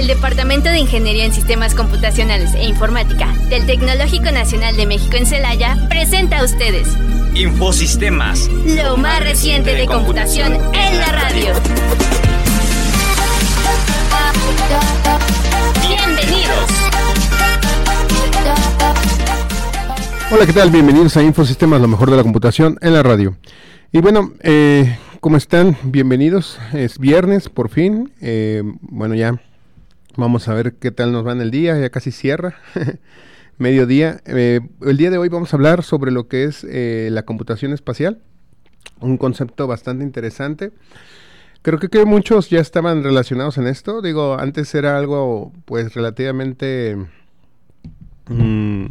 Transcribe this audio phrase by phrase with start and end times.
[0.00, 5.26] El Departamento de Ingeniería en Sistemas Computacionales e Informática del Tecnológico Nacional de México en
[5.26, 6.88] Celaya presenta a ustedes
[7.34, 11.52] Infosistemas, lo más reciente de computación en la radio.
[15.86, 16.70] Bienvenidos.
[20.32, 20.70] Hola, ¿qué tal?
[20.70, 23.36] Bienvenidos a Infosistemas, lo mejor de la computación en la radio.
[23.92, 25.76] Y bueno, eh, ¿cómo están?
[25.82, 26.58] Bienvenidos.
[26.72, 28.10] Es viernes, por fin.
[28.22, 29.38] Eh, bueno, ya
[30.20, 31.78] vamos a ver qué tal nos va en el día.
[31.78, 32.54] Ya casi cierra.
[33.58, 34.20] Mediodía.
[34.26, 37.72] Eh, el día de hoy vamos a hablar sobre lo que es eh, la computación
[37.72, 38.20] espacial.
[39.00, 40.72] Un concepto bastante interesante.
[41.62, 44.00] Creo que, muchos ya estaban relacionados en esto.
[44.00, 46.96] Digo, antes era algo pues relativamente
[48.28, 48.86] mm,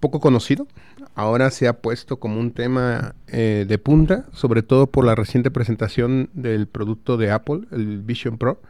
[0.00, 0.66] poco conocido.
[1.14, 5.50] Ahora se ha puesto como un tema eh, de punta, sobre todo por la reciente
[5.50, 8.60] presentación del producto de Apple, el Vision Pro.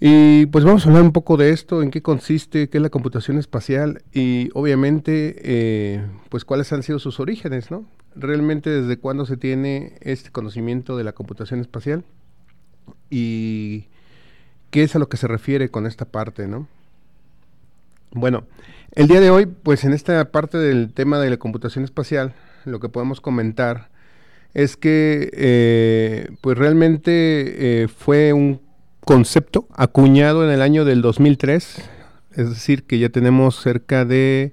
[0.00, 2.90] Y pues vamos a hablar un poco de esto, en qué consiste, qué es la
[2.90, 7.84] computación espacial y obviamente eh, pues cuáles han sido sus orígenes, ¿no?
[8.14, 12.04] Realmente desde cuándo se tiene este conocimiento de la computación espacial
[13.10, 13.86] y
[14.70, 16.68] qué es a lo que se refiere con esta parte, ¿no?
[18.12, 18.44] Bueno,
[18.92, 22.34] el día de hoy, pues en esta parte del tema de la computación espacial,
[22.64, 23.88] lo que podemos comentar
[24.54, 28.67] es que eh, pues realmente eh, fue un
[29.08, 31.80] concepto acuñado en el año del 2003,
[32.32, 34.52] es decir, que ya tenemos cerca de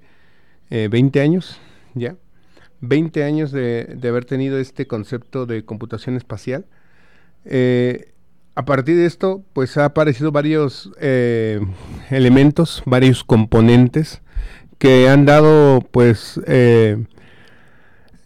[0.69, 1.59] eh, 20 años,
[1.93, 2.15] ya,
[2.79, 6.67] 20 años de, haber tenido este concepto de computación espacial.
[7.43, 8.13] Eh,
[8.55, 11.59] a partir de esto, pues ha aparecido varios eh,
[12.09, 14.21] elementos, varios componentes
[14.77, 17.03] que han dado, pues, eh,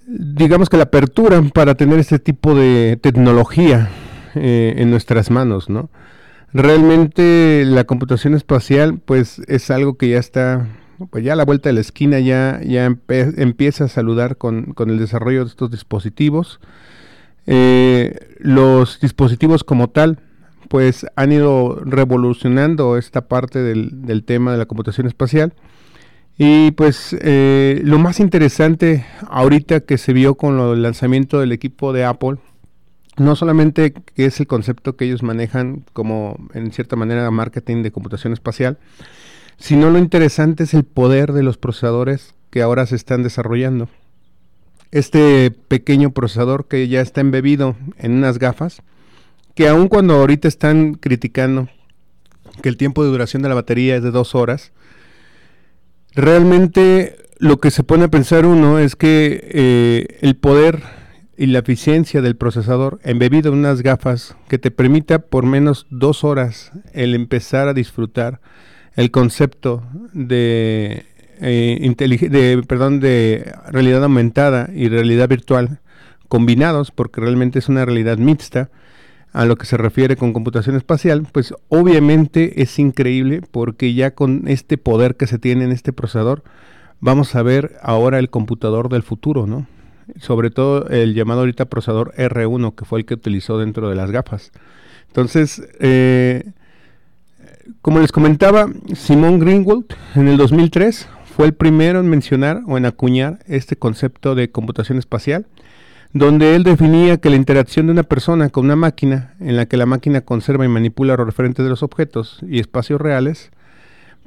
[0.05, 3.89] digamos que la apertura para tener este tipo de tecnología
[4.35, 5.89] en nuestras manos, ¿no?
[6.53, 10.67] Realmente la computación espacial pues es algo que ya está,
[11.11, 14.89] pues ya a la vuelta de la esquina ya, ya empieza a saludar con, con,
[14.89, 16.59] el desarrollo de estos dispositivos.
[17.45, 20.19] Eh, los dispositivos como tal
[20.69, 25.53] pues han ido revolucionando esta parte del, del tema de la computación espacial.
[26.41, 31.91] Y pues eh, lo más interesante ahorita que se vio con el lanzamiento del equipo
[31.91, 32.37] de Apple
[33.19, 38.33] no solamente es el concepto que ellos manejan como en cierta manera marketing de computación
[38.33, 38.77] espacial,
[39.57, 43.89] sino lo interesante es el poder de los procesadores que ahora se están desarrollando.
[44.91, 48.81] Este pequeño procesador que ya está embebido en unas gafas,
[49.53, 51.69] que aun cuando ahorita están criticando
[52.61, 54.71] que el tiempo de duración de la batería es de dos horas,
[56.15, 60.81] realmente lo que se pone a pensar uno es que eh, el poder
[61.39, 66.25] y la eficiencia del procesador embebido en unas gafas que te permita por menos dos
[66.25, 68.41] horas el empezar a disfrutar
[68.97, 71.05] el concepto de,
[71.39, 71.95] eh,
[72.29, 75.79] de, perdón, de realidad aumentada y realidad virtual
[76.27, 78.69] combinados, porque realmente es una realidad mixta
[79.31, 84.43] a lo que se refiere con computación espacial, pues obviamente es increíble porque ya con
[84.49, 86.43] este poder que se tiene en este procesador,
[86.99, 89.67] vamos a ver ahora el computador del futuro, ¿no?
[90.19, 94.11] Sobre todo el llamado ahorita procesador R1, que fue el que utilizó dentro de las
[94.11, 94.51] gafas.
[95.07, 96.51] Entonces, eh,
[97.81, 102.85] como les comentaba, Simon Greenwald en el 2003 fue el primero en mencionar o en
[102.85, 105.45] acuñar este concepto de computación espacial,
[106.11, 109.77] donde él definía que la interacción de una persona con una máquina, en la que
[109.77, 113.51] la máquina conserva y manipula los referentes de los objetos y espacios reales,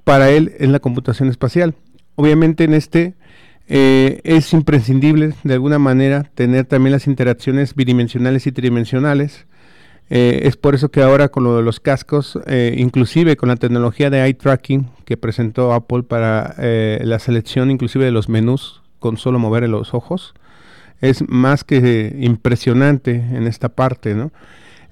[0.04, 1.74] para él es la computación espacial.
[2.14, 3.14] Obviamente en este
[3.68, 9.46] eh, es imprescindible de alguna manera tener también las interacciones bidimensionales y tridimensionales.
[10.10, 13.56] Eh, es por eso que ahora con lo de los cascos, eh, inclusive con la
[13.56, 18.82] tecnología de eye tracking que presentó Apple para eh, la selección inclusive de los menús
[18.98, 20.34] con solo mover los ojos,
[21.00, 24.32] es más que impresionante en esta parte, ¿no?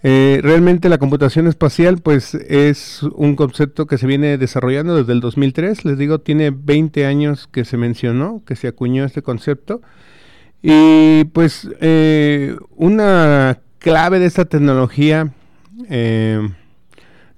[0.03, 5.21] Eh, realmente la computación espacial pues es un concepto que se viene desarrollando desde el
[5.21, 9.83] 2003, les digo, tiene 20 años que se mencionó, que se acuñó este concepto.
[10.63, 15.33] Y pues eh, una clave de esta tecnología,
[15.89, 16.49] eh,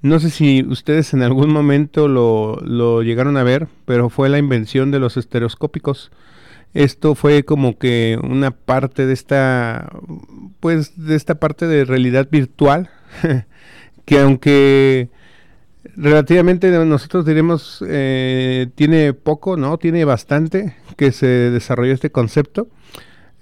[0.01, 4.39] no sé si ustedes en algún momento lo, lo llegaron a ver, pero fue la
[4.39, 6.11] invención de los estereoscópicos
[6.75, 9.91] esto fue como que una parte de esta
[10.61, 12.91] pues de esta parte de realidad virtual
[14.05, 15.11] que aunque
[15.97, 22.69] relativamente nosotros diremos eh, tiene poco no tiene bastante que se desarrolló este concepto.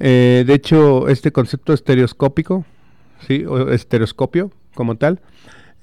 [0.03, 2.65] Eh, de hecho este concepto estereoscópico
[3.27, 5.21] sí o estereoscopio como tal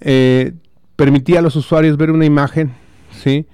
[0.01, 0.53] eh,
[0.95, 2.73] permitía a los usuarios ver una imagen,
[3.11, 3.45] ¿sí?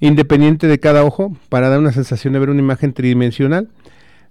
[0.00, 3.68] Independiente de cada ojo para dar una sensación de ver una imagen tridimensional.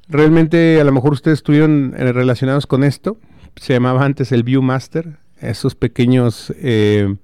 [0.08, 3.18] Realmente a lo mejor ustedes estuvieron eh, relacionados con esto,
[3.58, 7.16] se llamaba antes el Viewmaster, esos pequeños eh,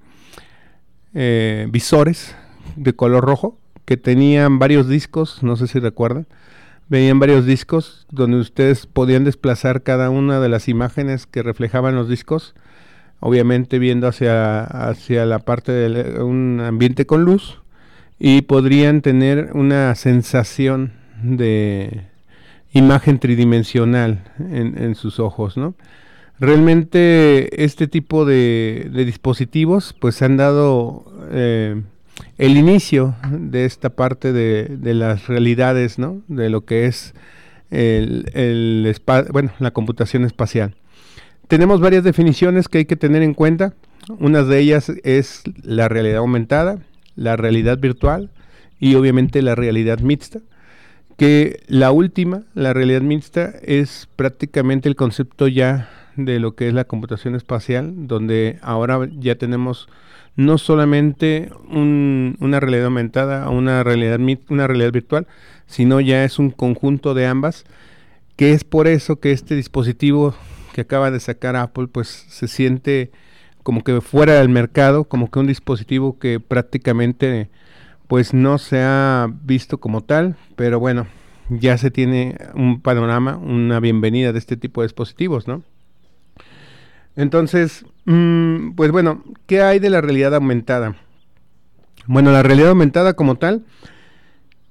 [1.13, 2.36] eh, visores
[2.75, 6.28] de color rojo que tenían varios discos, no sé si recuerdan,
[6.89, 12.10] veían varios discos donde ustedes podían desplazar cada una de las imágenes que reflejaban los
[12.10, 12.54] discos,
[13.19, 17.62] obviamente viendo hacia, hacia la parte de un ambiente con luz
[18.19, 22.01] y podrían tener una sensación de
[22.74, 25.75] imagen tridimensional en, sus ojos, ¿no?
[26.39, 31.81] Realmente este tipo de, dispositivos pues han dado eh,
[32.38, 36.21] el inicio de esta parte de, las realidades, ¿no?
[36.27, 37.13] De lo que es
[37.69, 38.95] el, el
[39.31, 40.75] bueno, la computación espacial.
[41.48, 43.74] Tenemos varias definiciones que hay que tener en cuenta.
[44.19, 46.80] Una de ellas es la realidad aumentada,
[47.15, 48.30] la realidad virtual
[48.80, 50.39] y obviamente la realidad mixta,
[51.18, 56.74] que la última, la realidad mixta, es prácticamente el concepto ya de lo que es
[56.74, 59.88] la computación espacial, donde ahora ya tenemos
[60.36, 64.19] no solamente una realidad aumentada o una realidad,
[64.50, 65.27] una realidad virtual,
[65.68, 67.65] sino ya es un conjunto de ambas,
[68.36, 70.36] que es por eso que este dispositivo
[70.74, 73.12] que acaba de sacar Apple, pues se siente
[73.63, 77.50] como que fuera del mercado, como que un dispositivo que prácticamente
[78.07, 81.07] pues no se ha visto como tal, pero bueno,
[81.50, 85.63] ya se tiene un panorama, una bienvenida de este tipo de dispositivos, ¿no?
[87.15, 90.95] Entonces, mm, pues bueno, ¿qué hay de la realidad aumentada?
[92.06, 93.63] Bueno, la realidad aumentada como tal,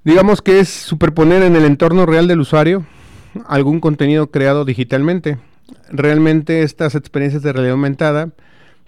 [0.04, 2.84] digamos que es superponer en el entorno real del usuario
[3.46, 5.38] algún contenido creado digitalmente.
[5.90, 8.30] Realmente estas experiencias de realidad aumentada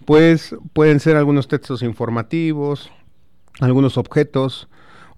[0.05, 2.91] pues pueden ser algunos textos informativos,
[3.61, 4.69] algunos objetos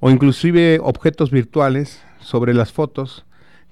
[0.00, 3.24] o inclusive objetos virtuales sobre las fotos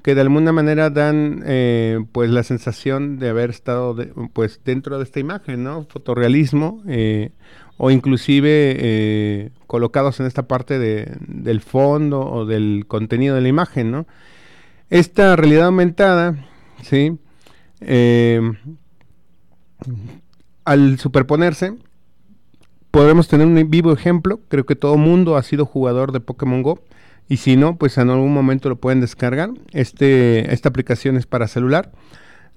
[0.05, 3.97] que de alguna manera dan eh, pues la sensación de haber estado
[4.35, 5.85] pues dentro de esta imagen, ¿no?
[5.85, 7.31] Fotorrealismo eh,
[7.79, 13.49] o inclusive eh, colocados en esta parte de, del fondo o del contenido de la
[13.49, 14.07] imagen, ¿no?
[14.91, 16.37] Esta realidad aumentada,
[16.83, 17.19] ¿sí?
[20.65, 21.75] Al superponerse,
[22.91, 24.41] podremos tener un vivo ejemplo.
[24.49, 26.81] Creo que todo mundo ha sido jugador de Pokémon Go.
[27.29, 29.51] Y si no, pues en algún momento lo pueden descargar.
[29.73, 31.91] Este, esta aplicación es para celular.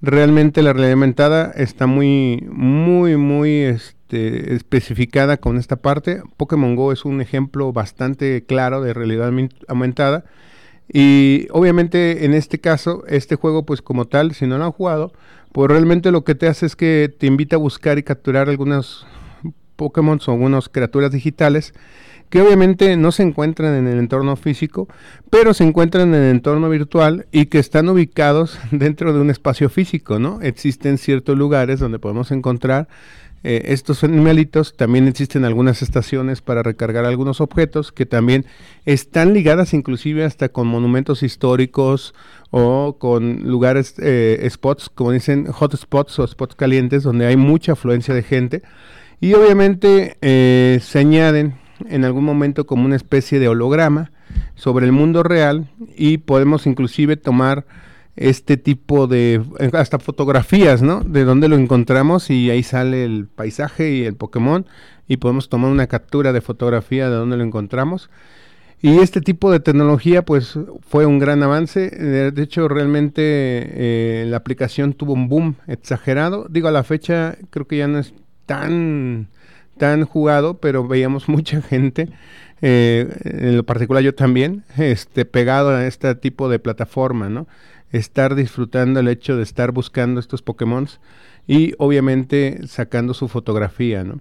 [0.02, 6.22] Realmente la realidad aumentada está muy, muy, muy este, especificada con esta parte.
[6.36, 9.34] Pokémon Go es un ejemplo bastante claro de realidad
[9.68, 10.26] aumentada.
[10.92, 15.14] Y obviamente en este caso, este juego pues como tal, si no lo han jugado,
[15.52, 19.06] pues realmente lo que te hace es que te invita a buscar y capturar algunos
[19.76, 21.74] Pokémon o algunas criaturas digitales
[22.30, 24.88] que obviamente no se encuentran en el entorno físico,
[25.30, 29.70] pero se encuentran en el entorno virtual y que están ubicados dentro de un espacio
[29.70, 30.42] físico, ¿no?
[30.42, 32.88] Existen ciertos lugares donde podemos encontrar
[33.44, 38.46] eh, estos animalitos, también existen algunas estaciones para recargar algunos objetos que también
[38.86, 42.16] están ligadas inclusive hasta con monumentos históricos
[42.50, 48.14] o con lugares, eh, spots, como dicen, hotspots o spots calientes donde hay mucha afluencia
[48.14, 48.64] de gente.
[49.20, 51.56] Y obviamente eh, se añaden
[51.88, 54.12] en algún momento como una especie de holograma
[54.56, 57.66] sobre el mundo real y podemos inclusive tomar
[58.16, 59.44] este tipo de
[59.74, 61.02] hasta fotografías, ¿no?
[61.02, 64.66] De dónde lo encontramos y ahí sale el paisaje y el Pokémon
[65.08, 68.10] y podemos tomar una captura de fotografía de dónde lo encontramos.
[68.82, 71.90] Y este tipo de tecnología pues fue un gran avance.
[71.90, 76.48] De hecho realmente eh, la aplicación tuvo un boom exagerado.
[76.50, 78.14] Digo a la fecha creo que ya no es
[78.48, 79.28] tan
[79.78, 82.10] tan jugado, pero veíamos mucha gente,
[82.62, 87.48] eh, en lo particular yo también, este, pegado a este tipo de plataforma, ¿no?
[87.92, 90.88] Estar disfrutando el hecho de estar buscando estos Pokémon
[91.48, 94.20] y obviamente sacando su fotografía, ¿no?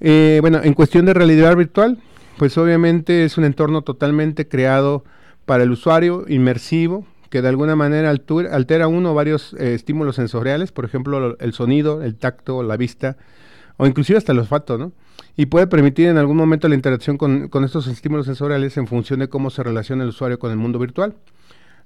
[0.00, 1.98] Eh, bueno, en cuestión de realidad virtual,
[2.36, 5.04] pues obviamente es un entorno totalmente creado
[5.46, 10.84] para el usuario, inmersivo, que de alguna manera altera uno varios eh, estímulos sensoriales, por
[10.84, 13.16] ejemplo, el sonido, el tacto, la vista,
[13.76, 14.92] o inclusive hasta el olfato, ¿no?
[15.36, 19.28] Y puede permitir en algún momento la interacción con, estos estímulos sensoriales en función de
[19.28, 21.14] cómo se relaciona el usuario con el mundo virtual.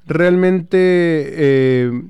[0.07, 2.03] Realmente, eh,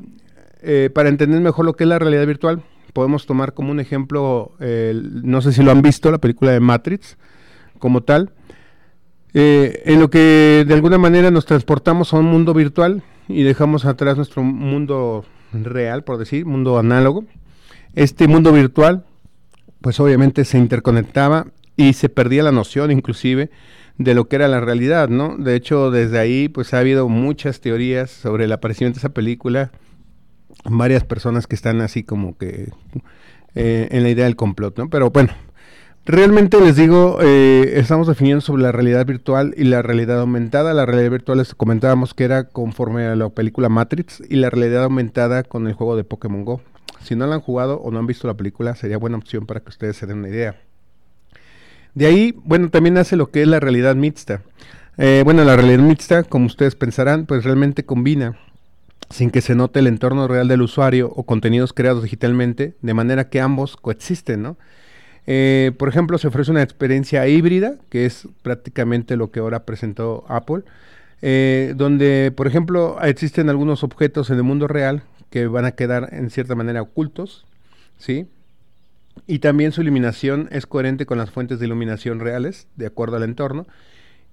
[0.63, 4.53] eh, para entender mejor lo que es la realidad virtual, podemos tomar como un ejemplo,
[4.59, 7.17] no sé si lo han visto, la película de Matrix,
[7.79, 8.33] como tal,
[9.33, 13.85] eh, en lo que de alguna manera nos transportamos a un mundo virtual y dejamos
[13.85, 17.25] atrás nuestro mundo real, por decir, mundo análogo.
[17.95, 19.05] Este mundo virtual
[19.81, 21.47] pues obviamente se interconectaba
[21.77, 23.51] y se perdía la noción inclusive
[23.99, 25.37] de lo que era la realidad, ¿no?
[25.37, 29.73] De hecho, desde ahí pues ha habido muchas teorías sobre el aparecimiento de esa película,
[30.65, 32.71] varias personas que están así como que
[33.55, 34.89] eh, en la idea del complot, ¿no?
[34.89, 35.33] Pero bueno,
[36.07, 40.73] realmente les digo, eh, estamos definiendo sobre la realidad virtual y la realidad aumentada.
[40.73, 44.85] La realidad virtual les comentábamos que era conforme a la película Matrix y la realidad
[44.85, 46.63] aumentada con el juego de Pokémon Go.
[47.03, 49.61] Si no la han jugado o no han visto la película, sería buena opción para
[49.61, 50.57] que ustedes se den una idea.
[51.95, 54.43] De ahí, bueno, también hace lo que es la realidad mixta.
[54.97, 58.37] Eh, bueno, la realidad mixta, como ustedes pensarán, pues realmente combina
[59.09, 63.29] sin que se note el entorno real del usuario o contenidos creados digitalmente, de manera
[63.29, 64.57] que ambos coexisten, ¿no?
[65.27, 70.25] Eh, por ejemplo, se ofrece una experiencia híbrida, que es prácticamente lo que ahora presentó
[70.29, 70.63] Apple,
[71.23, 76.11] eh, donde, por ejemplo, existen algunos objetos en el mundo real que van a quedar
[76.13, 77.47] en cierta manera ocultos,
[77.99, 78.27] ¿sí?
[79.27, 83.23] y también su iluminación es coherente con las fuentes de iluminación reales, de acuerdo al
[83.23, 83.67] entorno.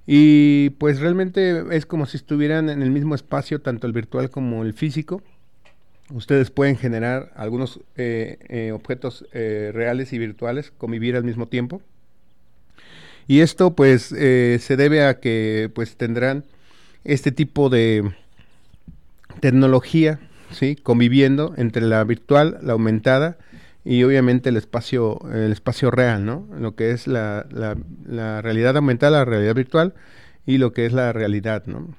[0.06, 4.64] Y pues realmente es como si estuvieran en el mismo espacio, tanto el virtual como
[4.64, 5.22] el físico.
[6.10, 11.82] Ustedes pueden generar algunos eh, eh, objetos eh, reales y virtuales, convivir al mismo tiempo.
[13.28, 16.46] Y esto pues se debe a que pues tendrán
[17.04, 18.10] este tipo de
[19.42, 20.76] tecnología, ¿sí?
[20.76, 23.38] conviviendo entre la virtual, la aumentada
[23.84, 26.46] y obviamente el espacio, el espacio real, ¿no?
[26.60, 29.94] Lo que es la, la, realidad aumentada, la realidad virtual
[30.46, 31.96] y lo que es la realidad, ¿no?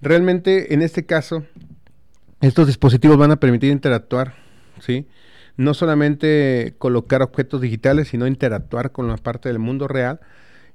[0.00, 1.44] Realmente, en este caso,
[2.40, 4.36] estos dispositivos van a permitir interactuar,
[4.80, 5.06] ¿sí?
[5.58, 10.18] No solamente colocar objetos digitales, sino interactuar con la parte del mundo real.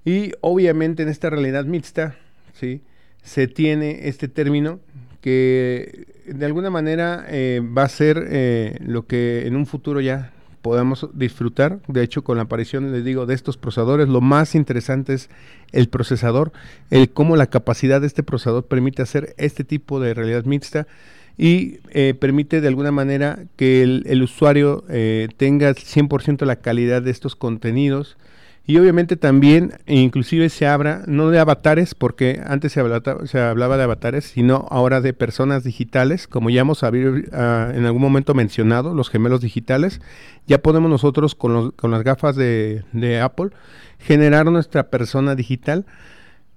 [0.06, 2.16] Y obviamente en esta realidad mixta,
[2.54, 2.84] ¿sí?
[3.24, 4.80] Se tiene este término
[5.28, 10.32] que de alguna manera eh, va a ser eh, lo que en un futuro ya
[10.62, 11.80] podamos disfrutar.
[11.90, 15.30] De hecho, con la aparición, les digo, de estos procesadores, lo más interesante es
[15.74, 16.54] el procesador,
[16.92, 20.88] el cómo la capacidad de este procesador permite hacer este tipo de realidad mixta
[21.38, 24.86] y eh, permite de alguna manera que el, usuario
[25.36, 28.16] tenga 100% la calidad de estos contenidos
[28.70, 33.78] y obviamente también, inclusive se habla, no de avatares, porque antes se hablaba, se hablaba
[33.78, 36.90] de avatares, sino ahora de personas digitales, como ya hemos ah,
[37.74, 40.02] en algún momento mencionado, los gemelos digitales,
[40.48, 42.84] ya podemos nosotros con, con las gafas de,
[43.24, 43.52] Apple
[44.00, 45.86] generar nuestra persona digital.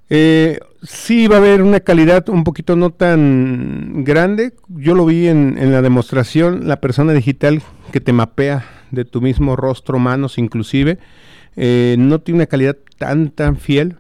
[0.09, 4.53] Eh, sí va a haber una calidad un poquito no tan grande.
[4.67, 7.63] Yo lo vi en, la demostración, la persona digital
[7.93, 10.99] que te mapea de tu mismo rostro, manos inclusive.
[11.57, 13.97] Eh, no tiene una calidad tan, tan fiel,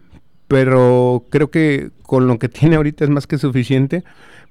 [0.48, 4.04] pero creo que con lo que tiene ahorita es más que suficiente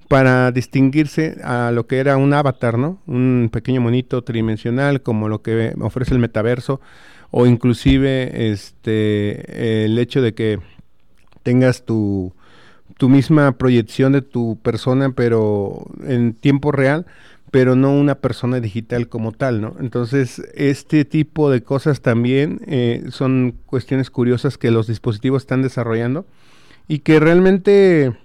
[0.08, 3.00] para distinguirse a lo que era un avatar, ¿no?
[3.06, 6.82] Un pequeño monito tridimensional como lo que ofrece el metaverso
[7.32, 10.60] o inclusive este el hecho de que
[11.44, 12.34] tengas tu
[12.98, 17.06] tu misma proyección de tu persona pero en tiempo real
[17.52, 19.76] pero no una persona digital como tal, ¿no?
[19.80, 26.26] Entonces, este tipo de cosas también eh, son cuestiones curiosas que los dispositivos están desarrollando
[26.88, 28.16] y que realmente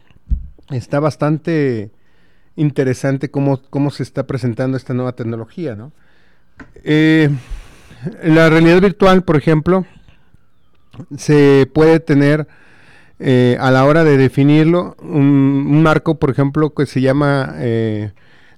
[0.71, 1.91] está bastante
[2.57, 5.93] interesante cómo, cómo se está presentando esta nueva tecnología, ¿no?
[6.83, 7.31] Eh,
[8.23, 9.87] la realidad virtual, por ejemplo,
[11.17, 12.47] se puede tener
[13.19, 17.55] eh, a la hora de definirlo un, marco, por ejemplo, que se llama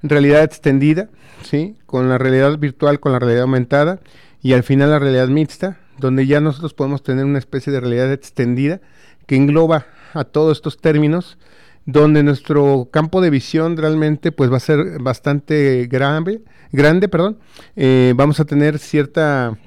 [0.08, 1.08] realidad extendida,
[1.42, 1.76] ¿sí?
[1.86, 4.00] Con la realidad virtual, con la realidad aumentada
[4.42, 8.12] y al final la realidad mixta, donde ya nosotros podemos tener una especie de realidad
[8.12, 8.80] extendida
[9.26, 11.38] que engloba a todos estos términos,
[11.84, 17.38] donde nuestro campo de visión realmente pues va a ser bastante grande, perdón,
[17.76, 19.58] eh, vamos a tener cierta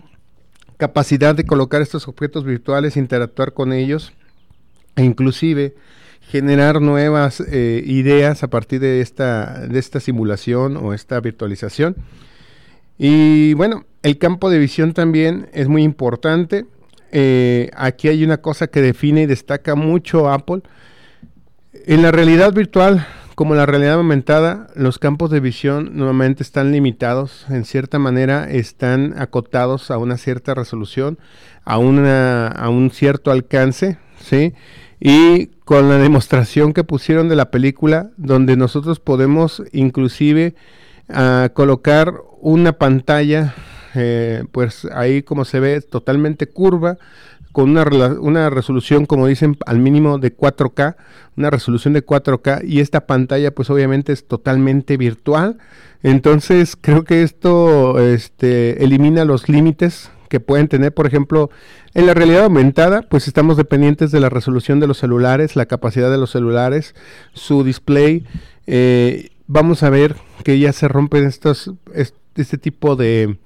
[0.77, 4.13] capacidad de colocar estos objetos virtuales, interactuar con ellos
[4.95, 5.75] e inclusive
[6.29, 11.95] generar nuevas eh, ideas a partir de esta, de esta simulación o esta virtualización.
[12.99, 16.67] Y bueno, el campo de visión también es muy importante.
[17.11, 20.61] Eh, aquí hay una cosa que define y destaca mucho Apple.
[21.87, 27.47] En la realidad virtual, como la realidad aumentada, los campos de visión normalmente están limitados,
[27.49, 31.17] en cierta manera están acotados a una cierta resolución,
[31.65, 34.53] a, una, a un cierto alcance, ¿sí?
[34.99, 40.55] y con la demostración que pusieron de la película, donde nosotros podemos inclusive
[41.09, 43.53] ah, colocar una pantalla,
[43.93, 46.97] eh, pues ahí como se ve, totalmente curva,
[47.51, 47.83] con una,
[48.19, 50.95] una resolución, como dicen, al mínimo de 4K,
[51.37, 55.59] una resolución de 4K, y esta pantalla pues obviamente es totalmente virtual.
[56.01, 61.49] Entonces creo que esto este, elimina los límites que pueden tener, por ejemplo,
[61.93, 66.09] en la realidad aumentada, pues estamos dependientes de la resolución de los celulares, la capacidad
[66.09, 66.95] de los celulares,
[67.33, 68.25] su display.
[68.67, 73.37] Eh, vamos a ver que ya se rompen estos, este tipo de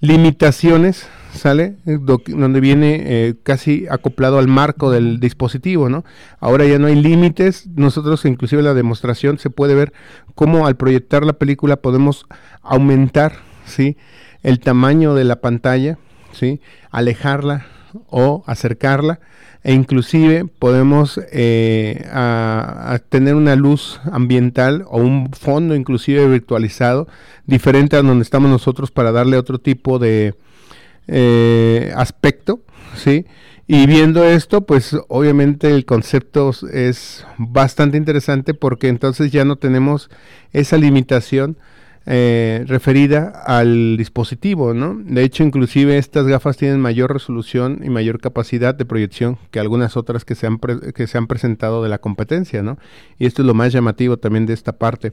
[0.00, 1.76] limitaciones, ¿sale?
[1.84, 6.04] donde viene eh, casi acoplado al marco del dispositivo, ¿no?
[6.38, 9.92] Ahora ya no hay límites, nosotros inclusive en la demostración se puede ver
[10.34, 12.26] cómo al proyectar la película podemos
[12.62, 13.34] aumentar,
[13.66, 13.96] ¿sí?
[14.42, 15.98] El tamaño de la pantalla,
[16.32, 16.60] ¿sí?
[16.90, 17.66] Alejarla
[18.08, 19.20] o acercarla
[19.62, 22.08] e inclusive podemos eh,
[23.10, 27.08] tener una luz ambiental o un fondo inclusive virtualizado
[27.46, 30.34] diferente a donde estamos nosotros para darle otro tipo de
[31.08, 32.60] eh, aspecto,
[32.96, 33.26] ¿sí?
[33.66, 40.10] Y viendo esto, pues obviamente el concepto es bastante interesante porque entonces ya no tenemos
[40.52, 41.56] esa limitación
[42.06, 44.98] eh, referida al dispositivo, ¿no?
[45.04, 49.96] De hecho, inclusive estas gafas tienen mayor resolución y mayor capacidad de proyección que algunas
[49.96, 52.78] otras que se han, que se han presentado de la competencia, ¿no?
[53.18, 55.12] Y esto es lo más llamativo también de esta parte.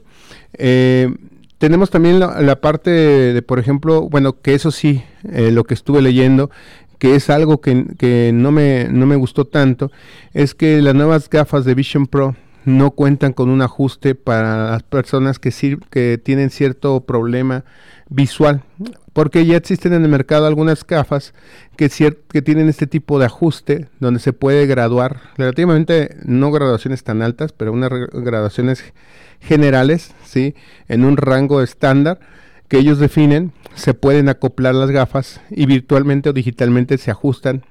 [0.54, 1.14] Eh,
[1.58, 6.00] tenemos también la, parte de, por ejemplo, bueno, que eso sí, eh, lo que estuve
[6.00, 6.50] leyendo,
[6.98, 9.90] que es algo que, que no, me, no me gustó tanto,
[10.32, 12.36] es que las nuevas gafas de Vision Pro
[12.68, 17.64] no cuentan con un ajuste para las personas que, tienen cierto problema
[18.08, 18.62] visual,
[19.12, 21.34] porque ya existen en el mercado algunas gafas
[21.76, 21.90] que,
[22.30, 27.52] que tienen este tipo de ajuste, donde se puede graduar, relativamente no graduaciones tan altas,
[27.52, 28.84] pero unas graduaciones
[29.40, 30.54] generales, ¿sí?
[30.88, 32.20] en un rango estándar
[32.68, 37.62] que ellos definen, se pueden acoplar las gafas y virtualmente o digitalmente se ajustan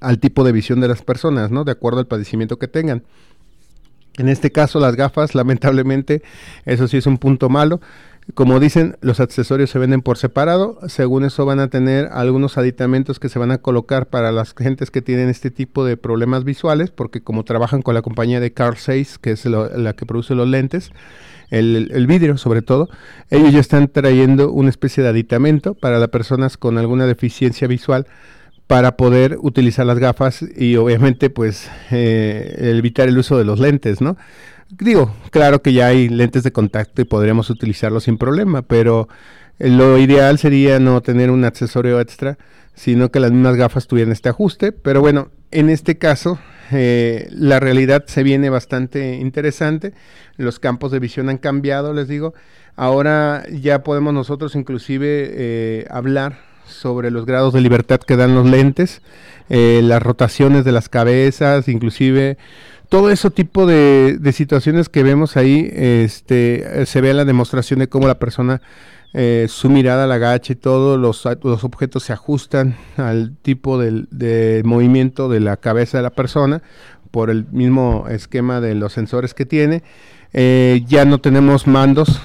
[0.00, 1.64] al tipo de visión de las personas, ¿no?
[1.64, 3.02] De acuerdo al padecimiento que tengan.
[4.18, 6.22] En este caso las gafas, lamentablemente,
[6.64, 7.80] eso sí es un punto malo.
[8.34, 10.78] Como dicen, los accesorios se venden por separado.
[10.86, 14.90] Según eso van a tener algunos aditamentos que se van a colocar para las gentes
[14.90, 18.76] que tienen este tipo de problemas visuales, porque como trabajan con la compañía de Carl
[18.76, 20.92] Zeiss, que es la que produce los lentes,
[21.52, 22.88] el, vidrio sobre todo,
[23.30, 28.06] ellos ya están trayendo una especie de aditamento para las personas con alguna deficiencia visual
[28.72, 34.00] para poder utilizar las gafas y obviamente pues eh, evitar el uso de los lentes,
[34.00, 34.16] ¿no?
[34.70, 39.10] Digo, claro que ya hay lentes de contacto y podríamos utilizarlos sin problema, pero
[39.58, 42.38] lo ideal sería no tener un accesorio extra,
[42.72, 44.72] sino que las mismas gafas tuvieran este ajuste.
[44.72, 46.38] Pero bueno, en este caso
[46.70, 49.92] eh, la realidad se viene bastante interesante.
[50.38, 52.32] Los campos de visión han cambiado, les digo.
[52.74, 58.46] Ahora ya podemos nosotros inclusive eh, hablar sobre los grados de libertad que dan los
[58.46, 59.02] lentes,
[59.48, 62.38] eh, las rotaciones de las cabezas, inclusive
[62.88, 68.06] todo ese tipo de, situaciones que vemos ahí, este, se ve la demostración de cómo
[68.06, 68.60] la persona,
[69.14, 74.62] eh, su mirada la agacha y todos los, los, objetos se ajustan al tipo de,
[74.64, 76.62] movimiento de la cabeza de la persona
[77.10, 79.82] por el mismo esquema de los sensores que tiene.
[80.34, 82.20] Eh, ya no tenemos mandos,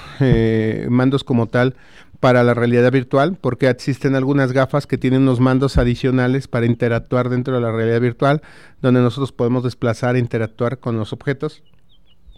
[0.89, 1.75] mandos como tal
[2.19, 7.29] para la realidad virtual, porque existen algunas gafas que tienen unos mandos adicionales para interactuar
[7.29, 8.41] dentro de la realidad virtual,
[8.81, 11.63] donde nosotros podemos desplazar e interactuar con los objetos.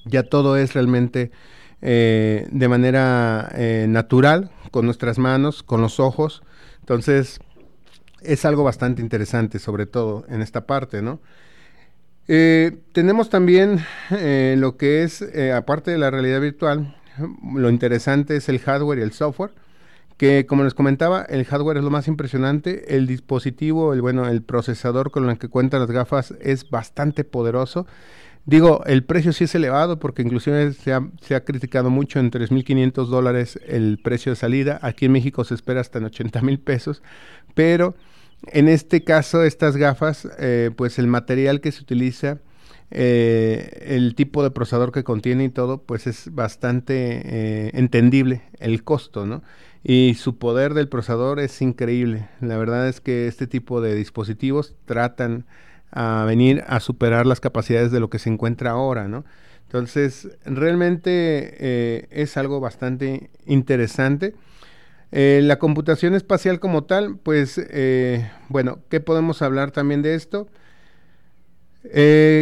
[0.06, 1.32] Ya todo es realmente
[1.82, 6.44] eh, de manera eh, natural, con nuestras manos, con los ojos.
[6.82, 7.40] Entonces,
[8.22, 11.22] es algo bastante interesante, sobre todo en esta parte, ¿no?
[12.28, 16.96] Eh, tenemos también lo que es, aparte de la realidad virtual,
[17.56, 19.52] lo interesante es el hardware y el software
[20.20, 24.44] que como les comentaba, el hardware es lo más impresionante, el dispositivo, el bueno, el
[24.44, 27.88] procesador con el que cuentan las gafas es bastante poderoso.
[28.46, 33.60] Digo, el precio sí es elevado porque inclusive se ha, criticado mucho en 3.500 dólares
[33.66, 34.78] el precio de salida.
[34.82, 37.02] Aquí en México se espera hasta en 80 mil pesos.
[37.56, 37.96] Pero
[38.48, 42.40] en este caso, estas gafas, eh, pues el material que se utiliza,
[42.92, 48.84] eh, el tipo de procesador que contiene y todo, pues es bastante eh, entendible el
[48.84, 49.44] costo, ¿no?
[49.84, 52.30] Y su poder del procesador es increíble.
[52.42, 55.46] La verdad es que este tipo de dispositivos tratan
[55.92, 59.26] a venir a superar las capacidades de lo que se encuentra ahora, ¿no?
[59.64, 64.34] Entonces, realmente eh, es algo bastante interesante.
[65.12, 70.48] Eh, la computación espacial como tal, pues, eh, bueno, ¿qué podemos hablar también de esto?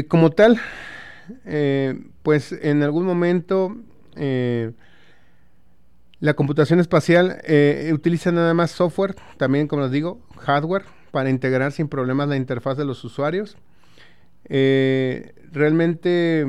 [0.09, 0.59] como tal,
[2.23, 3.77] pues en algún momento
[6.19, 11.71] la computación espacial eh, utiliza nada más software, también como les digo, hardware, para integrar
[11.71, 13.57] sin problemas la interfaz de los usuarios.
[14.45, 16.45] Eh, realmente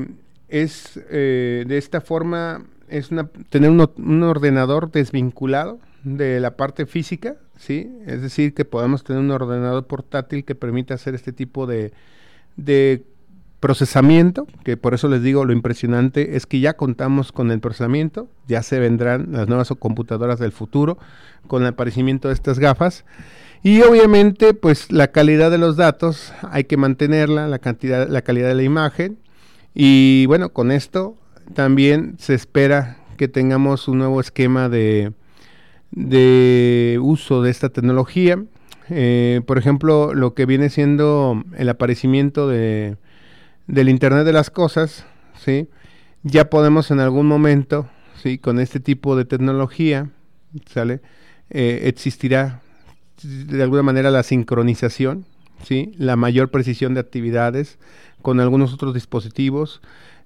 [0.48, 7.36] es eh, de esta forma, es una, tener un, ordenador desvinculado de la parte física,
[7.56, 7.90] ¿sí?
[8.06, 11.92] Es decir, que podamos tener un ordenador portátil que permita hacer este tipo de,
[12.56, 13.04] de
[13.60, 18.28] procesamiento, que por eso les digo lo impresionante es que ya contamos con el procesamiento,
[18.46, 20.98] ya se vendrán las nuevas computadoras del futuro
[21.46, 23.04] con el aparecimiento de estas gafas
[23.62, 28.48] y obviamente pues la calidad de los datos hay que mantenerla, la cantidad, la calidad
[28.48, 29.18] de la imagen
[29.74, 31.16] y bueno, con esto
[31.54, 35.12] también se espera que tengamos un nuevo esquema de,
[35.90, 38.42] de uso de esta tecnología.
[38.90, 42.96] Eh, por ejemplo, lo que viene siendo el aparecimiento de
[43.68, 45.04] del Internet de las Cosas,
[45.38, 45.68] ¿sí?
[46.22, 47.88] ya podemos en algún momento,
[48.20, 48.38] ¿sí?
[48.38, 50.10] con este tipo de tecnología,
[50.66, 51.00] ¿sale?
[51.50, 52.62] Eh, existirá
[53.22, 55.26] de alguna manera la sincronización,
[55.62, 55.92] ¿sí?
[55.98, 57.78] la mayor precisión de actividades
[58.22, 59.80] con algunos otros dispositivos.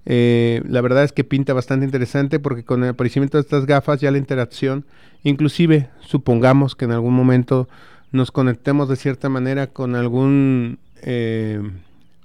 [0.05, 3.99] Eh, la verdad es que pinta bastante interesante porque con el aparecimiento de estas gafas
[3.99, 4.85] ya la interacción,
[5.23, 7.67] inclusive supongamos que en algún momento
[8.11, 11.61] nos conectemos de cierta manera con algún eh,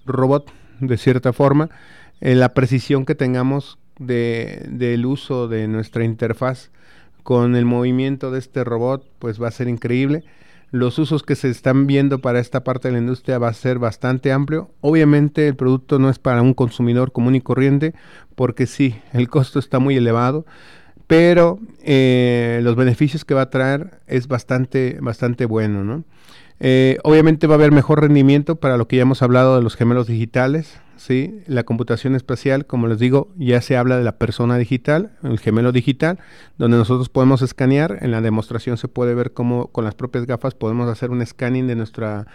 [0.06, 0.50] robot
[0.80, 1.70] de cierta forma,
[2.20, 6.70] eh, la precisión que tengamos de, del uso de nuestra interfaz
[7.22, 10.24] con el movimiento de este robot, pues va a ser increíble.
[10.70, 13.78] Los usos que se están viendo para esta parte de la industria va a ser
[13.78, 14.70] bastante amplio.
[14.80, 17.94] Obviamente el producto no es para un consumidor común y corriente,
[18.34, 20.44] porque sí, el costo está muy elevado,
[21.06, 26.04] pero eh, los beneficios que va a traer es bastante, bastante bueno, ¿no?
[26.60, 29.76] Eh, obviamente va a haber mejor rendimiento para lo que ya hemos hablado de los
[29.76, 31.40] gemelos digitales, ¿sí?
[31.46, 35.70] La computación espacial, como les digo, ya se habla de la persona digital, el gemelo
[35.70, 36.18] digital,
[36.58, 37.98] donde nosotros podemos escanear.
[38.02, 41.68] En la demostración se puede ver cómo con las propias gafas podemos hacer un scanning
[41.68, 42.26] de nuestra,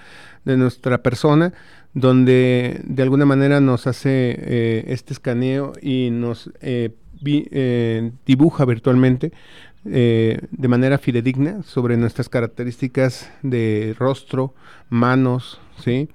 [0.45, 1.53] de nuestra persona,
[1.93, 6.91] donde de alguna manera nos hace eh, este escaneo y nos eh,
[8.25, 9.31] dibuja virtualmente
[9.85, 14.53] eh, de manera fidedigna sobre nuestras características de rostro,
[14.89, 16.09] manos, ¿sí?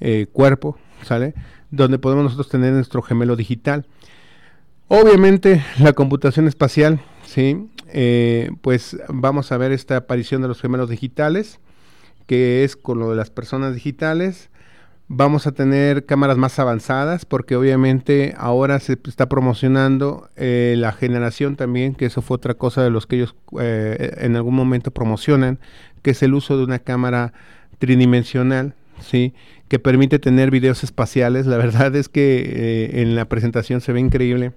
[0.00, 1.34] Eh, cuerpo, ¿sale?
[1.70, 3.86] Donde podemos nosotros tener nuestro gemelo digital.
[4.88, 7.68] Obviamente la computación espacial, ¿sí?
[7.88, 11.60] Eh, pues vamos a ver esta aparición de los gemelos digitales,
[12.26, 14.50] que es con lo de las personas digitales,
[15.06, 21.56] Vamos a tener cámaras más avanzadas porque obviamente ahora se está promocionando eh, la generación
[21.56, 25.58] también, que eso fue otra cosa de los que ellos eh, en algún momento promocionan,
[26.00, 27.34] que es el uso de una cámara
[27.78, 29.34] tridimensional, ¿sí?
[29.68, 31.44] que permite tener videos espaciales.
[31.44, 34.52] La verdad es que eh, en la presentación se ve increíble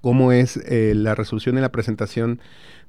[0.00, 2.40] cómo es la resolución y la presentación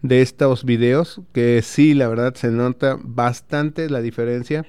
[0.02, 4.66] de estos videos, que sí, la verdad se nota bastante la diferencia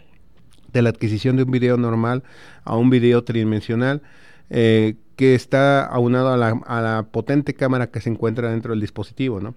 [0.72, 2.22] de la adquisición de un video normal
[2.64, 4.02] a un video tridimensional
[4.50, 6.36] eh, que está aunado a
[6.80, 9.40] la, potente cámara que se encuentra dentro del dispositivo.
[9.40, 9.54] ¿no?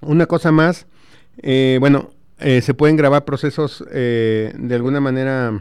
[0.00, 0.86] Una cosa más,
[1.38, 5.60] eh, bueno, eh, se pueden grabar procesos de alguna manera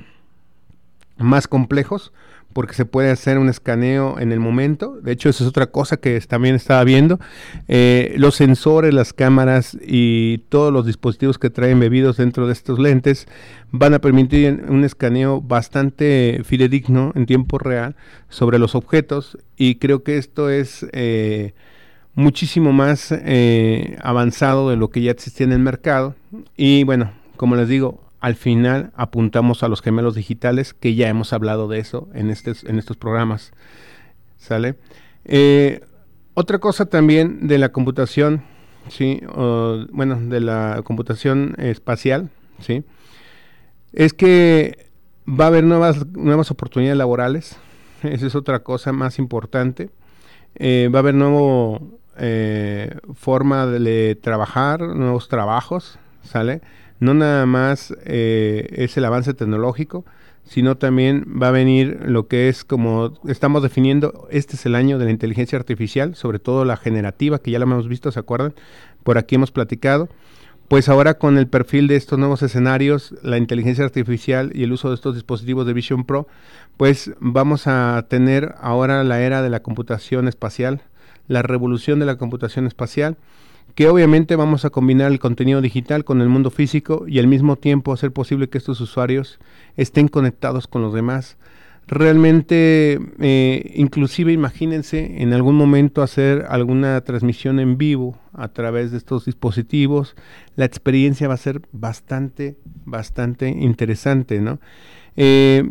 [1.18, 2.12] más complejos
[2.54, 5.00] porque se puede hacer un escaneo en el momento.
[5.02, 7.20] De hecho, eso es otra cosa que también estaba viendo.
[7.68, 12.80] Eh, los sensores, las cámaras y todos los dispositivos que traen bebidos dentro de estos
[12.80, 13.28] lentes
[13.72, 17.96] van a permitir un escaneo bastante fidedigno en tiempo real
[18.30, 21.54] sobre los objetos y creo que esto es eh,
[22.16, 26.16] muchísimo más eh, avanzado de lo que ya existía en el mercado.
[26.56, 31.34] Y bueno, como les digo, al final apuntamos a los gemelos digitales, que ya hemos
[31.34, 33.52] hablado de eso en, estos, en estos programas.
[34.38, 34.76] ¿Sale?
[35.26, 35.82] Eh,
[36.34, 38.42] otra cosa también de la computación,
[38.88, 39.22] ¿sí?
[39.92, 42.86] bueno, de la computación espacial, ¿sí?
[43.92, 44.88] Es que
[45.28, 47.58] va a haber nuevas, nuevas oportunidades laborales.
[48.04, 49.90] Esa es otra cosa más importante.
[50.56, 51.82] Eh, va a haber nueva
[52.18, 56.62] eh, forma de trabajar, nuevos trabajos, ¿sale?
[57.00, 60.06] No nada más eh, es el avance tecnológico,
[60.44, 65.00] sino también va a venir lo que es como estamos definiendo, este es el año
[65.00, 68.54] de la inteligencia artificial, sobre todo la generativa, que ya la hemos visto, ¿se acuerdan?
[69.04, 70.10] Por aquí hemos platicado.
[70.68, 74.90] Pues ahora con el perfil de estos nuevos escenarios, la inteligencia artificial y el uso
[74.90, 76.28] de estos dispositivos de Vision Pro,
[76.78, 80.82] pues vamos a tener ahora la era de la computación espacial,
[81.28, 83.18] la revolución de la computación espacial
[83.76, 87.56] que obviamente vamos a combinar el contenido digital con el mundo físico y al mismo
[87.56, 89.40] tiempo hacer posible que estos usuarios
[89.78, 91.38] estén conectados con los demás.
[91.86, 98.98] Realmente, eh, inclusive imagínense en algún momento hacer alguna transmisión en vivo a través de
[98.98, 100.16] estos dispositivos.
[100.56, 104.60] La experiencia va a ser bastante, bastante interesante, ¿no?
[105.18, 105.70] Eh,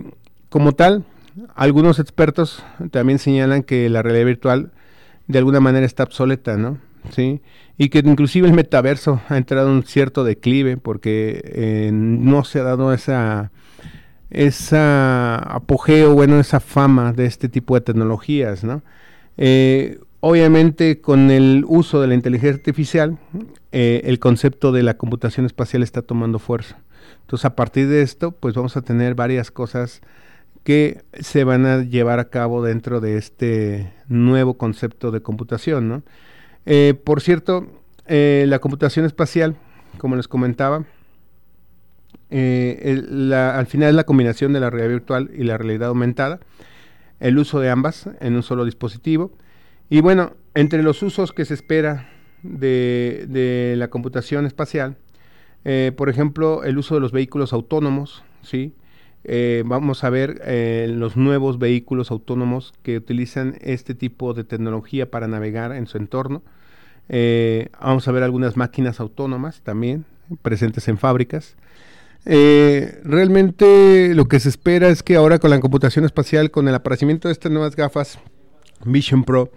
[0.51, 1.05] como tal,
[1.55, 4.73] algunos expertos también señalan que la realidad virtual
[5.29, 6.79] de alguna manera está obsoleta, ¿no?
[7.11, 7.41] ¿Sí?
[7.79, 12.61] Y que inclusive el metaverso ha entrado en un cierto declive porque eh, no se
[12.61, 13.51] ha dado esa,
[14.31, 18.83] esa apogeo, bueno, esa fama de este tipo de tecnologías, ¿no?
[19.39, 23.19] Eh, obviamente con el uso de la inteligencia artificial,
[23.73, 26.79] eh, el concepto de la computación espacial está tomando fuerza.
[27.23, 30.03] Entonces, a partir de esto, pues vamos a tener varias cosas
[30.65, 35.89] que se van a llevar a cabo dentro de este nuevo concepto de computación.
[35.89, 36.03] ¿no?
[36.67, 37.67] Eh, por cierto,
[38.07, 39.57] eh, la computación espacial,
[39.99, 40.85] como les comentaba,
[42.31, 43.01] eh,
[43.35, 46.41] al final es la combinación de la realidad virtual y la realidad aumentada,
[47.21, 49.33] el uso de ambas en un solo dispositivo.
[49.91, 52.09] Y bueno, entre los usos que se espera
[52.43, 54.97] de, de la computación espacial,
[55.97, 58.75] por ejemplo, el uso de los vehículos autónomos, ¿sí?
[59.25, 65.11] Eh, vamos a ver eh, los nuevos vehículos autónomos que utilizan este tipo de tecnología
[65.11, 66.43] para navegar en su entorno.
[67.09, 70.05] Eh, vamos a ver algunas máquinas autónomas también
[70.43, 71.57] presentes en fábricas.
[72.25, 77.29] realmente lo que se espera es que ahora con la computación espacial, con el aparecimiento
[77.29, 78.19] de estas nuevas gafas
[78.85, 79.51] Vision Pro,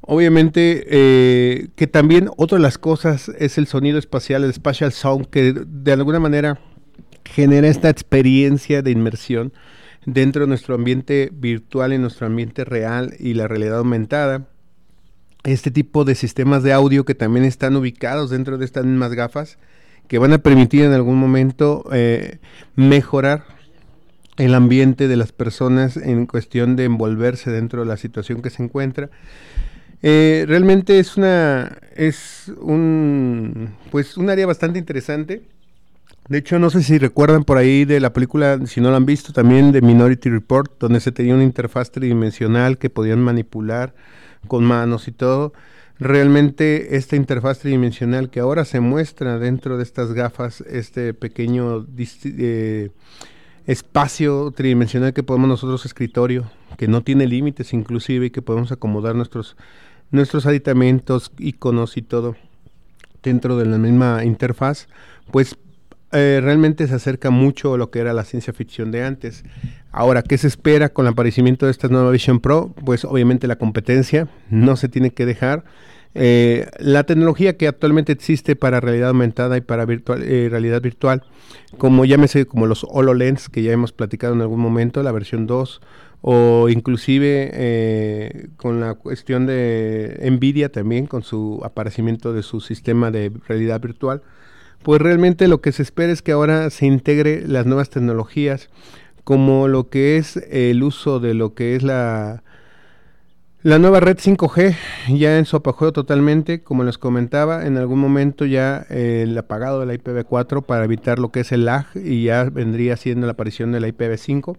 [0.00, 5.52] obviamente que también otra de las cosas es el sonido espacial, el spatial sound, que
[5.54, 6.58] de alguna manera
[7.34, 9.52] genera esta experiencia de inmersión
[10.06, 14.46] dentro de nuestro ambiente virtual, en nuestro ambiente real y la realidad aumentada.
[15.44, 19.58] Este tipo de sistemas de audio que también están ubicados dentro de estas mismas gafas,
[20.08, 22.38] que van a permitir en algún momento eh,
[22.74, 23.44] mejorar
[24.38, 28.62] el ambiente de las personas en cuestión de envolverse dentro de la situación que se
[28.62, 29.10] encuentra.
[30.02, 35.42] Eh, realmente es una es un pues un área bastante interesante
[36.28, 39.06] de hecho, no sé si recuerdan por ahí de la película, si no la han
[39.06, 43.94] visto, también de Minority Report, donde se tenía una interfaz tridimensional que podían manipular
[44.46, 45.54] con manos y todo.
[45.98, 51.86] Realmente esta interfaz tridimensional que ahora se muestra dentro de estas gafas, este pequeño
[52.24, 52.90] eh,
[53.66, 59.14] espacio tridimensional que podemos nosotros escritorio, que no tiene límites inclusive y que podemos acomodar
[59.16, 59.56] nuestros,
[60.10, 62.36] nuestros aditamentos, iconos y todo
[63.22, 64.88] dentro de la misma interfaz,
[65.32, 65.56] pues
[66.10, 69.44] eh, realmente se acerca mucho a lo que era la ciencia ficción de antes.
[69.92, 72.72] Ahora, ¿qué se espera con el aparecimiento de esta nueva Vision Pro?
[72.84, 75.64] Pues obviamente la competencia no se tiene que dejar.
[76.14, 81.22] Eh, la tecnología que actualmente existe para realidad aumentada y para virtual, eh, realidad virtual,
[81.76, 85.80] como llámese como los HoloLens que ya hemos platicado en algún momento, la versión 2,
[86.22, 93.30] o inclusive con la cuestión de Nvidia también, con su aparecimiento de su sistema de
[93.46, 94.22] realidad virtual,
[94.82, 98.68] pues realmente lo que se espera es que ahora se integre las nuevas tecnologías
[99.24, 102.42] como lo que es el uso de lo que es la
[103.62, 104.76] la nueva red 5G
[105.08, 109.86] ya en su apogeo totalmente, como les comentaba, en algún momento ya el apagado de
[109.86, 113.72] la IPv4 para evitar lo que es el lag y ya vendría siendo la aparición
[113.72, 114.56] de la IPv5.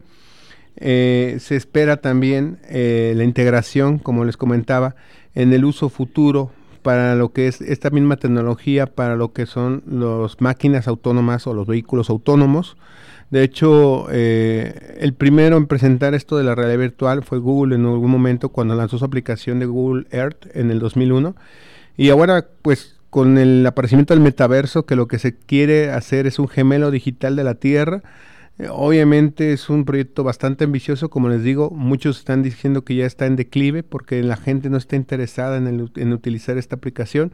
[0.76, 4.96] Eh, se espera también eh, la integración, como les comentaba,
[5.34, 9.84] en el uso futuro para lo que es esta misma tecnología, para lo que son
[9.88, 12.78] las máquinas autónomas o los vehículos autónomos.
[13.30, 17.86] De hecho, eh, el primero en presentar esto de la realidad virtual fue Google en
[17.86, 21.36] algún momento cuando lanzó su aplicación de Google Earth en el 2001.
[21.96, 26.40] Y ahora, pues, con el aparecimiento del metaverso, que lo que se quiere hacer es
[26.40, 28.02] un gemelo digital de la Tierra,
[28.68, 33.26] obviamente es un proyecto bastante ambicioso, como les digo, muchos están diciendo que ya está
[33.26, 37.32] en declive porque la gente no está interesada en, utilizar esta aplicación,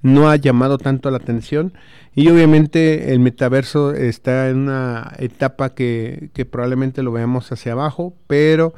[0.00, 1.74] no ha llamado tanto la atención
[2.14, 8.72] y obviamente el metaverso está en una etapa que, probablemente lo veamos hacia abajo, pero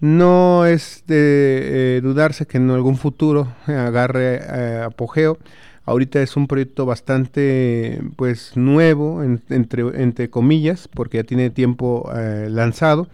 [0.00, 5.38] no es de eh, dudarse que en algún futuro agarre eh, apogeo.
[5.84, 12.48] Ahorita es un proyecto bastante pues nuevo, entre, entre comillas, porque ya tiene tiempo eh,
[12.50, 13.08] lanzado,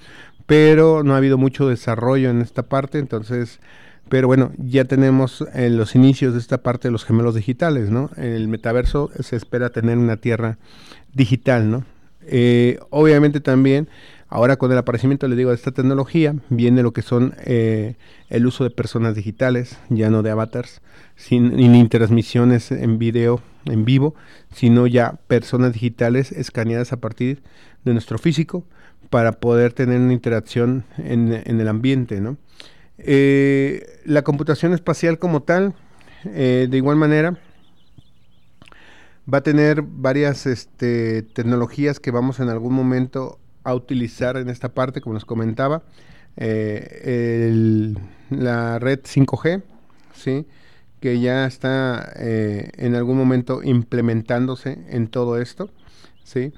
[0.47, 3.61] pero no ha habido mucho desarrollo en esta parte, entonces,
[4.09, 8.11] pero bueno, ya tenemos en los inicios de esta parte de los gemelos digitales, ¿no?
[8.17, 10.59] El metaverso se espera tener una tierra
[11.15, 11.85] digital, ¿no?
[12.31, 13.89] Eh, obviamente también
[14.31, 17.97] Ahora con el aparecimiento, le digo, de esta tecnología, viene lo que son eh,
[18.29, 20.83] el uso de personas digitales, ya no de avatars,
[21.17, 24.14] sin, ni transmisiones en video, en vivo,
[24.53, 27.43] sino ya personas digitales escaneadas a partir
[27.85, 28.64] de nuestro físico
[29.09, 32.21] para poder tener una interacción en, el ambiente.
[32.99, 35.75] Eh, la computación espacial como tal,
[36.27, 37.38] eh, de igual manera,
[39.33, 43.38] va a tener varias este, tecnologías que vamos en algún momento
[43.69, 45.83] a utilizar en esta parte, como les comentaba,
[46.37, 47.95] eh,
[48.31, 49.63] la red 5G,
[50.15, 50.47] ¿sí?
[51.01, 55.71] que ya está eh, en algún momento implementándose en todo esto,
[56.25, 56.53] ¿sí?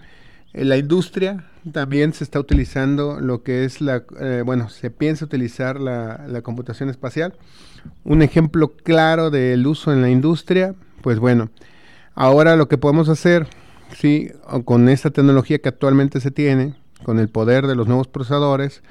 [0.53, 5.25] En la industria también se está utilizando lo que es la, eh, bueno, se piensa
[5.25, 7.35] utilizar la, la, computación espacial.
[8.03, 11.51] Un ejemplo claro del uso en la industria, pues bueno,
[12.15, 13.47] ahora lo que podemos hacer,
[13.97, 14.33] sí,
[14.65, 18.83] con esta tecnología que actualmente se tiene, con el poder de los nuevos procesadores,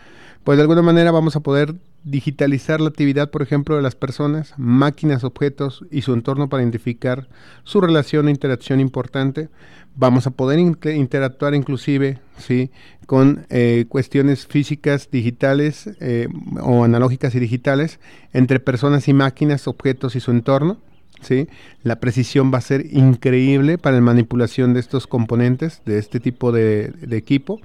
[0.44, 4.54] pues de alguna manera vamos a poder digitalizar la actividad, por ejemplo, de las personas,
[4.58, 7.28] máquinas, objetos y su entorno para identificar
[7.64, 9.50] su relación o interacción importante.
[9.96, 12.72] Vamos a poder interactuar inclusive ¿sí?
[13.06, 16.28] con eh, cuestiones físicas, digitales eh,
[16.62, 18.00] o analógicas y digitales
[18.32, 20.78] entre personas y máquinas, objetos y su entorno.
[21.22, 21.48] ¿Sí?
[21.84, 26.52] La precisión va a ser increíble para la manipulación de estos componentes, de este tipo
[26.52, 27.60] de equipo.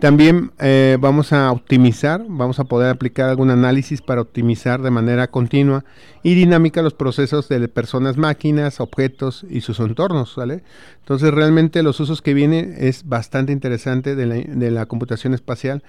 [0.00, 5.26] También eh, vamos a optimizar, vamos a poder aplicar algún análisis para optimizar de manera
[5.26, 5.84] continua
[6.22, 10.62] y dinámica los procesos de personas, máquinas, objetos y sus entornos, ¿vale?
[11.00, 15.82] Entonces realmente los usos que vienen es bastante interesante de la, de la computación espacial.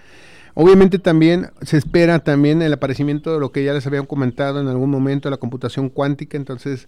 [0.53, 4.67] Obviamente también se espera también el aparecimiento de lo que ya les habían comentado en
[4.67, 6.87] algún momento, la computación cuántica, entonces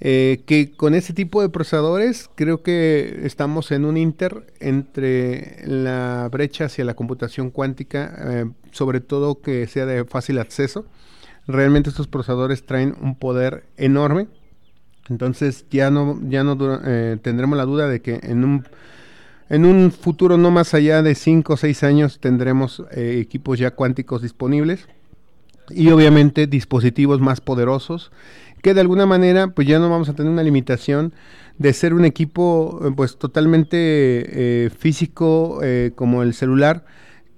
[0.00, 6.28] eh, que con ese tipo de procesadores creo que estamos en un inter entre la
[6.30, 10.84] brecha hacia la computación cuántica, eh, sobre todo que sea de fácil acceso.
[11.46, 14.28] Realmente estos procesadores traen un poder enorme.
[15.08, 18.64] Entonces ya no, ya no eh, tendremos la duda de que en un,
[19.48, 24.22] en un futuro no más allá de 5 o 6 años tendremos equipos ya cuánticos
[24.22, 24.88] disponibles
[25.70, 28.10] y obviamente dispositivos más poderosos
[28.62, 31.12] que de alguna manera pues ya no vamos a tener una limitación
[31.58, 36.84] de ser un equipo eh, pues totalmente eh, físico eh, como el celular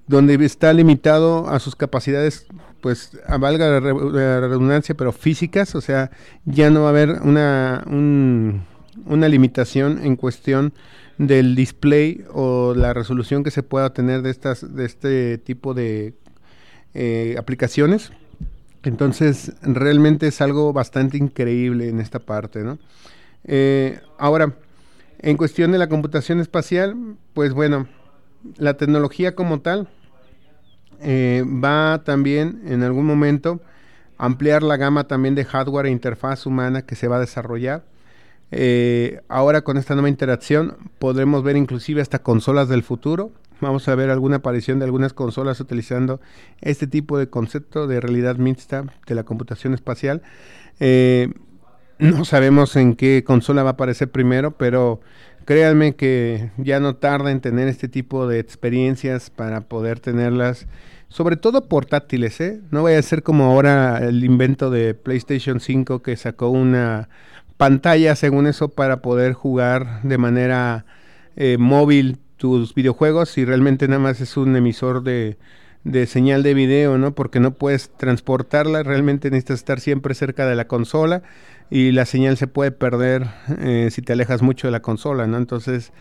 [0.07, 2.47] donde está limitado a sus capacidades
[2.81, 5.75] pues valga la, redundancia pero físicas.
[5.75, 6.11] O sea
[6.47, 10.73] ya no va a haber una una limitación en cuestión
[11.19, 16.15] del display o la resolución que se pueda tener de estas de este tipo de
[17.37, 18.13] aplicaciones
[18.89, 22.79] entonces, realmente es algo bastante increíble en esta parte, ¿no?
[23.45, 24.55] Eh, ahora,
[25.19, 26.97] en cuestión de la computación espacial,
[27.35, 27.89] pues bueno,
[28.57, 29.89] la tecnología como tal
[31.01, 33.61] eh, va también en algún momento
[34.17, 37.85] ampliar la gama también de hardware e interfaz humana que se va a desarrollar.
[38.51, 43.95] Eh, ahora con esta nueva interacción podremos ver inclusive hasta consolas del futuro, vamos a
[43.95, 46.21] ver alguna aparición de algunas consolas utilizando
[46.61, 50.23] este tipo de concepto de realidad mixta de la computación espacial.
[50.81, 51.33] Eh,
[51.99, 55.01] no sabemos en qué consola va a aparecer primero, pero
[55.45, 60.69] créanme que ya no tarda en tener este tipo de experiencias para poder tenerlas,
[61.09, 62.61] sobre todo portátiles, ¿eh?
[62.71, 67.09] No vaya a ser como ahora el invento de PlayStation 5 que sacó una
[67.59, 70.87] pantalla, según eso, para poder jugar de manera
[71.37, 75.37] eh, móvil tus videojuegos y realmente nada más es un emisor de,
[75.85, 77.15] de señal de video, ¿no?
[77.15, 81.23] Porque no puedes transportarla, realmente necesitas estar siempre cerca de la consola
[81.69, 83.27] y la señal se puede perder
[83.61, 85.37] eh, si te alejas mucho de la consola, ¿no?
[85.37, 85.93] Entonces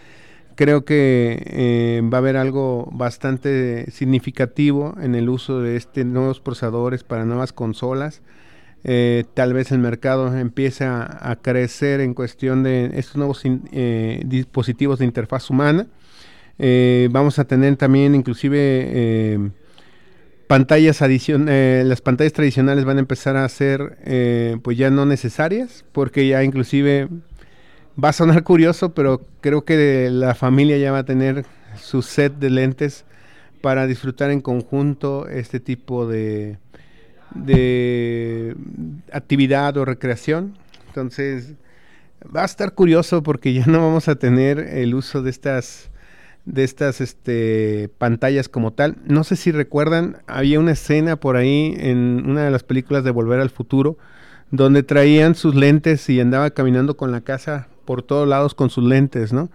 [0.55, 6.39] creo que eh, va a haber algo bastante significativo en el uso de este nuevos
[6.39, 8.21] procesadores para nuevas consolas.
[8.83, 13.43] Eh, tal vez el mercado empieza a crecer en cuestión de estos nuevos
[14.25, 15.87] dispositivos de interfaz humana.
[16.59, 19.49] Eh, vamos a tener también inclusive eh,
[20.47, 25.85] pantallas adicionales, eh, las pantallas tradicionales van a empezar a ser pues ya no necesarias,
[25.91, 27.09] porque ya inclusive
[28.03, 31.45] va a sonar curioso, pero creo que la familia ya va a tener
[31.79, 33.05] su set de lentes
[33.61, 36.57] para disfrutar en conjunto este tipo de,
[37.45, 38.55] de
[39.11, 40.57] actividad o recreación.
[40.87, 41.53] Entonces,
[42.35, 45.89] va a estar curioso porque ya no vamos a tener el uso de estas
[46.45, 48.95] de estas este, pantallas como tal.
[49.05, 53.11] No sé si recuerdan, había una escena por ahí en una de las películas de
[53.11, 53.97] Volver al Futuro,
[54.49, 58.85] donde traían sus lentes y andaba caminando con la casa por todos lados con sus
[58.85, 59.49] lentes, ¿no?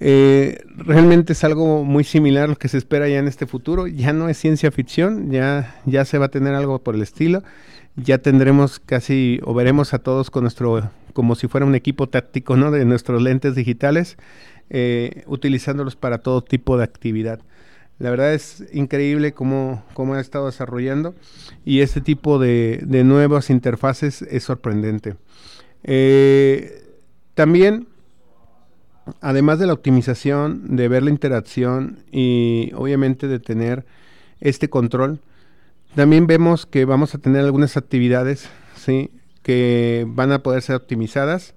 [0.00, 3.86] Eh, realmente es algo muy similar a lo que se espera ya en este futuro.
[3.86, 7.42] Ya no es ciencia ficción, ya, ya se va a tener algo por el estilo.
[7.96, 12.56] Ya tendremos casi, o veremos a todos con nuestro, como si fuera un equipo táctico,
[12.56, 12.70] ¿no?
[12.70, 14.16] De nuestros lentes digitales
[14.70, 17.40] eh, utilizándolos para todo tipo de actividad.
[17.98, 21.14] La verdad es increíble cómo, cómo ha estado desarrollando
[21.64, 25.16] y este tipo de, nuevas interfaces es sorprendente.
[25.82, 26.84] Eh,
[27.34, 27.88] también,
[29.20, 33.84] además de la optimización, de ver la interacción y obviamente de tener
[34.40, 35.20] este control,
[35.94, 39.10] también vemos que vamos a tener algunas actividades ¿sí?
[39.42, 41.54] que van a poder ser optimizadas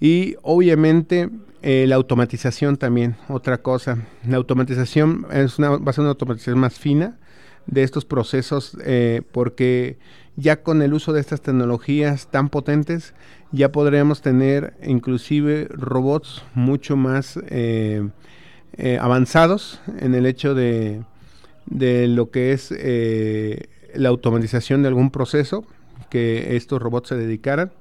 [0.00, 1.30] y obviamente
[1.62, 3.98] eh, la automatización también, otra cosa.
[4.26, 7.18] La automatización es una, va a ser una automatización más fina
[7.66, 9.98] de estos procesos eh, porque
[10.36, 13.14] ya con el uso de estas tecnologías tan potentes
[13.52, 18.08] ya podríamos tener inclusive robots mucho más eh,
[19.00, 21.02] avanzados en el hecho de,
[21.66, 22.72] de lo que es
[23.94, 25.64] la automatización de algún proceso
[26.10, 27.72] que estos robots se dedicaran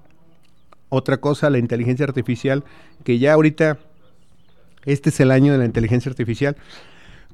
[0.89, 2.63] otra cosa, la inteligencia artificial,
[3.03, 3.77] que ya ahorita,
[4.85, 6.57] este es el año de la inteligencia artificial.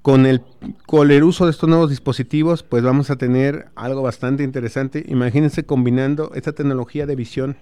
[0.06, 0.43] Con el,
[0.86, 5.03] con el uso de estos nuevos dispositivos, pues vamos a tener algo bastante interesante.
[5.08, 7.58] Imagínense combinando esta tecnología de visión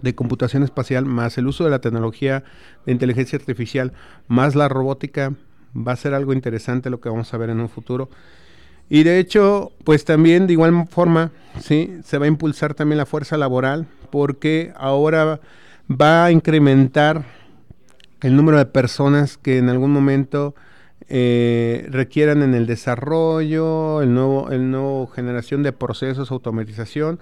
[0.00, 2.44] de computación espacial más el uso de la tecnología
[2.86, 3.92] de inteligencia artificial
[4.28, 5.32] más la robótica
[5.76, 8.08] va a ser algo interesante lo que vamos a ver en un futuro.
[8.88, 13.06] Y de hecho, pues también de igual forma, sí, se va a impulsar también la
[13.06, 15.40] fuerza laboral porque ahora
[15.90, 17.24] va a incrementar
[18.20, 20.54] el número de personas que en algún momento
[21.08, 27.20] eh, requieran en el desarrollo, el nuevo, el nuevo generación de procesos, automatización,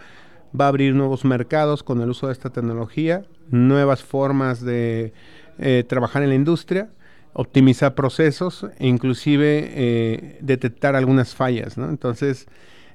[0.58, 5.12] va a abrir nuevos mercados con el uso de esta tecnología, nuevas formas de
[5.58, 6.88] eh, trabajar en la industria
[7.34, 11.78] optimizar procesos e inclusive eh, detectar algunas fallas.
[11.78, 12.46] Entonces,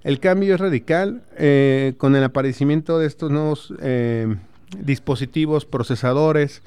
[0.03, 3.73] el cambio es radical eh, con el aparecimiento de estos nuevos
[4.77, 6.61] dispositivos, procesadores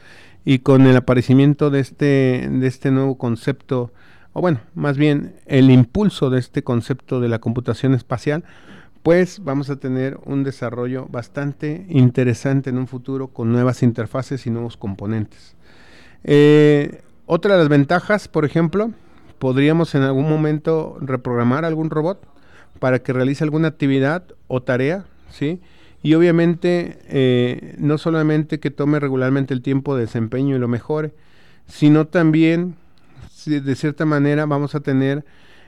[0.44, 3.92] y con el aparecimiento de este, de este nuevo concepto,
[4.32, 8.44] o bueno, más bien el impulso de este concepto de la computación espacial,
[9.02, 14.50] pues vamos a tener un desarrollo bastante interesante en un futuro con nuevas interfaces y
[14.50, 15.56] nuevos componentes.
[16.24, 18.92] Eh, otra de las ventajas, por ejemplo,
[19.38, 22.26] podríamos en algún momento reprogramar algún robot
[22.78, 25.60] para que realice alguna actividad o tarea, ¿sí?
[26.02, 31.12] Y obviamente eh, no solamente que tome regularmente el tiempo de desempeño y lo mejore,
[31.66, 32.76] sino también,
[33.47, 35.24] de cierta manera, vamos a tener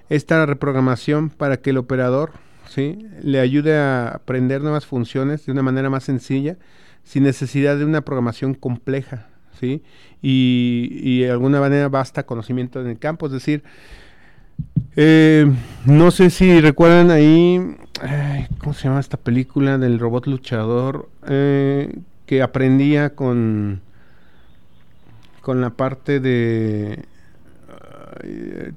[0.09, 2.33] esta reprogramación para que el operador
[2.68, 3.07] ¿sí?
[3.23, 6.57] le ayude a aprender nuevas funciones de una manera más sencilla,
[7.05, 9.27] sin necesidad de una programación compleja.
[9.59, 9.83] ¿sí?
[10.20, 13.62] Y, de alguna manera basta conocimiento en el campo, es decir,
[14.97, 15.51] eh,
[15.87, 17.77] no sé si recuerdan ahí,
[18.59, 21.09] ¿cómo se llama esta película del robot luchador?
[21.27, 23.81] Eh, que aprendía con,
[25.41, 27.05] con la parte de,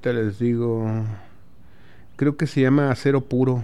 [0.02, 0.86] te les digo,
[2.16, 3.64] creo que se llama Acero Puro,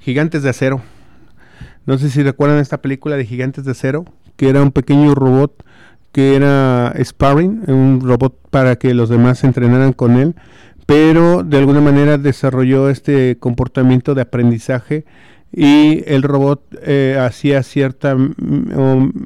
[0.00, 0.82] Gigantes de Acero.
[1.86, 4.04] No sé si recuerdan esta película de Gigantes de Acero,
[4.36, 5.64] que era un pequeño robot
[6.12, 10.34] que era sparring, un robot para que los demás se entrenaran con él,
[10.86, 15.04] pero de alguna manera desarrolló este comportamiento de aprendizaje
[15.52, 18.16] y el robot eh, hacía cierta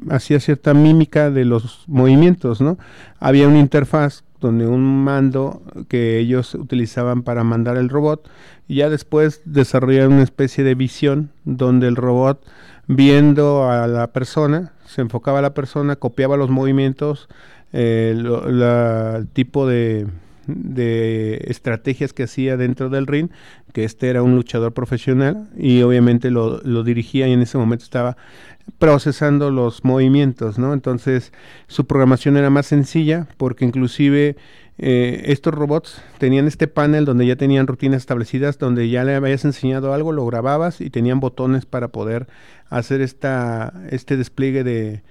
[0.09, 2.77] hacía cierta mímica de los movimientos, ¿no?
[3.19, 8.29] Había una interfaz donde un mando que ellos utilizaban para mandar el robot
[8.67, 12.43] y ya después desarrollaron una especie de visión donde el robot
[12.87, 17.29] viendo a la persona, se enfocaba a la persona, copiaba los movimientos,
[17.71, 20.07] eh, el tipo de,
[21.49, 23.29] estrategias que hacía dentro del ring,
[23.73, 27.83] que este era un luchador profesional y obviamente lo, lo, dirigía y en ese momento
[27.83, 28.17] estaba
[28.79, 30.73] procesando los movimientos, ¿no?
[30.73, 31.31] Entonces
[31.67, 34.35] su programación era más sencilla porque inclusive
[34.83, 39.45] eh, estos robots tenían este panel donde ya tenían rutinas establecidas, donde ya le habías
[39.45, 42.27] enseñado algo, lo grababas y tenían botones para poder
[42.67, 45.03] hacer esta, este despliegue de,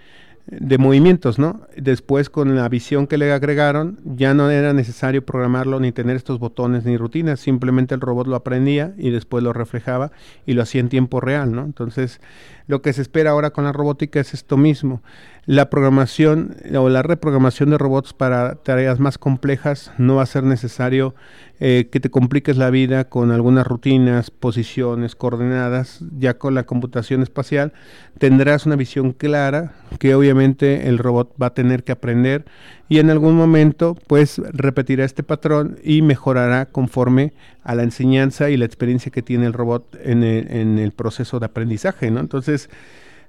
[0.46, 1.60] de movimientos, ¿no?
[1.76, 6.38] Después con la visión que le agregaron, ya no era necesario programarlo ni tener estos
[6.38, 10.10] botones ni rutinas, simplemente el robot lo aprendía y después lo reflejaba
[10.46, 11.62] y lo hacía en tiempo real, ¿no?
[11.62, 12.20] Entonces,
[12.66, 15.02] lo que se espera ahora con la robótica es esto mismo
[15.50, 20.44] la programación o la reprogramación de robots para tareas más complejas no va a ser
[20.44, 21.12] necesario
[21.58, 26.04] eh, que te compliques la vida con algunas rutinas, posiciones, coordenadas.
[26.16, 27.72] Ya con la computación espacial
[28.18, 32.44] tendrás una visión clara que obviamente el robot va a tener que aprender
[32.88, 37.32] y en algún momento pues repetirá este patrón y mejorará conforme
[37.64, 41.40] a la enseñanza y la experiencia que tiene el robot en el, en el proceso
[41.40, 42.20] de aprendizaje, ¿no?
[42.20, 42.70] Entonces,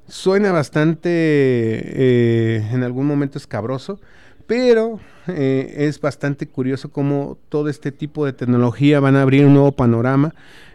[0.08, 3.99] Suena bastante, eh, en algún momento escabroso,
[4.47, 9.54] pero eh, es bastante curioso cómo todo este tipo de tecnología van a abrir un
[9.54, 10.34] nuevo panorama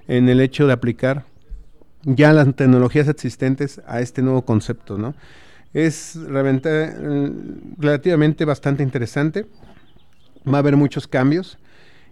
[0.08, 1.24] en el hecho de aplicar
[2.02, 5.14] ya las tecnologías existentes a este nuevo concepto, ¿no?
[5.74, 6.16] Es
[7.78, 9.44] relativamente bastante interesante,
[10.46, 11.58] va a haber muchos cambios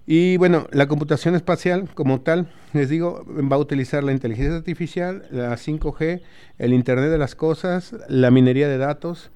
[0.07, 5.27] Y bueno, la computación espacial como tal, les digo, va a utilizar la inteligencia artificial,
[5.31, 6.21] la 5G,
[6.59, 9.31] el Internet de las Cosas, la minería de datos,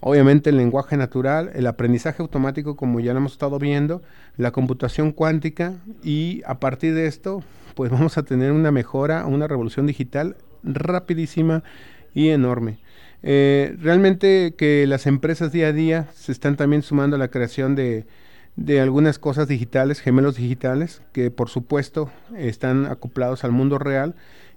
[0.00, 4.02] obviamente el lenguaje natural, el aprendizaje automático como ya lo hemos estado viendo,
[4.38, 7.42] la computación cuántica y a partir de esto
[7.74, 11.62] pues vamos a tener una mejora, una revolución digital rapidísima
[12.14, 12.78] y enorme.
[13.22, 17.74] Eh, realmente que las empresas día a día se están también sumando a la creación
[17.74, 18.04] de,
[18.56, 24.14] de algunas cosas digitales, gemelos digitales, que por supuesto están acoplados al mundo real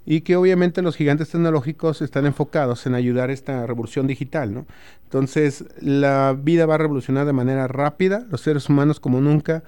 [0.09, 4.65] y que obviamente los gigantes tecnológicos están enfocados en ayudar a esta revolución digital, ¿no?
[5.03, 9.63] Entonces, la vida va a revolucionar de manera rápida, los seres humanos como nunca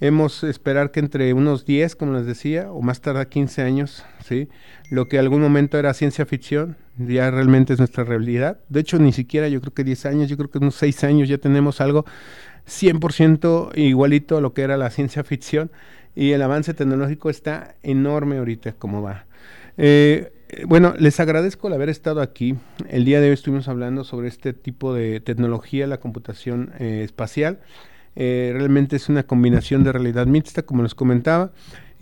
[0.00, 4.48] hemos esperar que entre unos 10, como les decía, o más tarde 15 años, ¿sí?
[4.90, 8.60] Lo que algún momento era ciencia ficción, ya realmente es nuestra realidad.
[8.70, 11.28] De hecho, ni siquiera yo creo que 10 años, yo creo que unos 6 años
[11.28, 12.06] ya tenemos algo
[12.66, 15.70] 100% igualito a lo que era la ciencia ficción
[16.14, 19.26] y el avance tecnológico está enorme ahorita como va.
[19.78, 20.32] Eh,
[20.66, 22.56] bueno, les agradezco el haber estado aquí.
[22.88, 27.60] El día de hoy estuvimos hablando sobre este tipo de tecnología, la computación eh, espacial.
[28.14, 31.52] Eh, realmente es una combinación de realidad mixta, como les comentaba,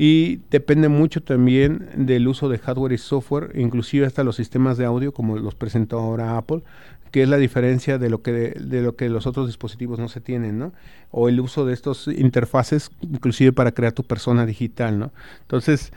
[0.03, 4.86] y depende mucho también del uso de hardware y software, inclusive hasta los sistemas de
[4.86, 6.62] audio, como los presentó ahora Apple,
[7.11, 10.22] que es la diferencia de lo que de, lo que los otros dispositivos no se
[10.22, 10.72] tienen, ¿no?
[11.11, 15.12] O el uso de estos interfaces, inclusive para crear tu persona digital, ¿no?
[15.42, 15.92] Entonces,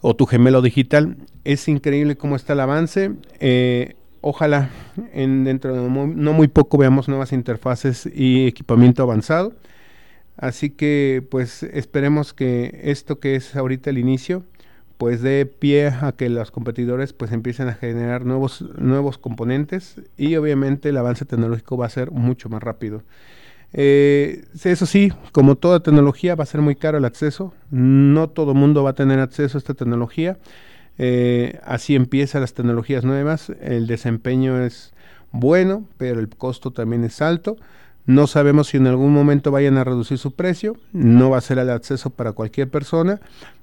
[0.00, 3.12] o tu gemelo digital, es increíble cómo está el avance.
[3.38, 4.70] Eh, ojalá
[5.12, 9.52] en dentro de no muy poco veamos nuevas interfaces y equipamiento avanzado.
[10.36, 14.44] Así que, pues, esperemos que esto que es ahorita el inicio
[14.98, 20.36] pues dé pie a que los competidores pues empiecen a generar nuevos, nuevos componentes y
[20.36, 23.02] obviamente el avance tecnológico va a ser mucho más rápido.
[23.72, 28.54] Eh, eso sí, como toda tecnología va a ser muy caro el acceso, no todo
[28.54, 30.38] mundo va a tener acceso a esta tecnología,
[30.96, 34.94] eh, así empiezan las tecnologías nuevas, el desempeño es
[35.32, 37.56] bueno, pero el costo también es alto.
[38.06, 41.58] No sabemos si en algún momento vayan a reducir su precio, no va a ser
[41.58, 43.20] el acceso para cualquier persona,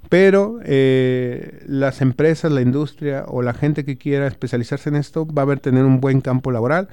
[0.08, 5.42] pero eh, las empresas, la industria o la gente que quiera especializarse en esto va
[5.42, 6.88] a ver tener un buen campo laboral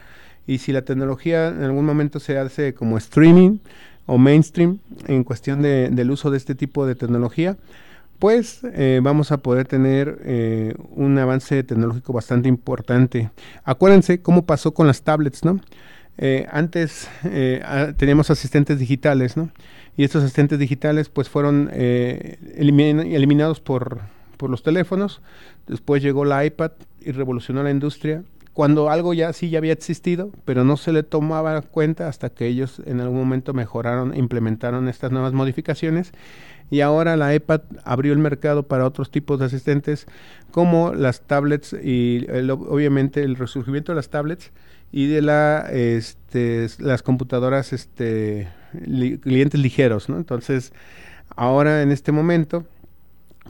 [0.45, 3.57] y si la tecnología en algún momento se hace como streaming
[4.05, 7.57] o mainstream en cuestión de, del uso de este tipo de tecnología,
[8.19, 13.31] pues eh, vamos a poder tener eh, un avance tecnológico bastante importante.
[13.63, 15.59] Acuérdense cómo pasó con las tablets, ¿no?
[16.21, 17.63] Eh, antes eh,
[17.95, 19.51] teníamos asistentes digitales, ¿no?
[19.95, 24.01] Y estos asistentes digitales pues fueron eh, eliminados por,
[24.41, 25.21] los teléfonos.
[25.67, 28.23] Después llegó la iPad y revolucionó la industria.
[28.53, 32.47] Cuando algo ya sí ya había existido, pero no se le tomaba cuenta hasta que
[32.47, 36.11] ellos en algún momento mejoraron, implementaron estas nuevas modificaciones
[36.69, 40.07] y ahora la iPad abrió el mercado para otros tipos de asistentes
[40.51, 44.51] como las tablets y obviamente el resurgimiento de las tablets
[44.91, 48.47] y de la este, las computadoras este
[49.21, 50.23] clientes ligeros, ¿no?
[51.35, 52.65] ahora en este momento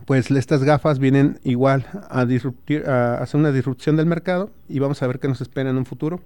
[0.06, 5.08] pues estas gafas vienen igual a, a hacer una disrupción del mercado y vamos a
[5.08, 6.22] ver qué nos espera en un futuro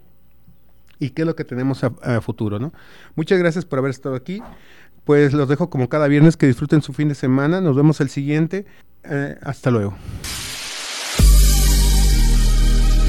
[0.99, 2.71] y qué es lo que tenemos a, futuro, ¿no?
[3.15, 4.41] Muchas gracias por haber estado aquí.
[5.03, 7.59] Pues los dejo como cada viernes que disfruten su fin de semana.
[7.59, 8.65] Nos vemos el siguiente.
[9.03, 9.95] Eh, hasta luego.